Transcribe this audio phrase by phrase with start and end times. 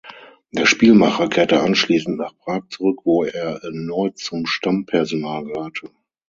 [0.51, 5.91] Der Spielmacher kehrte anschließend nach Prag zurück, wo er erneut zum Stammpersonal gehörte.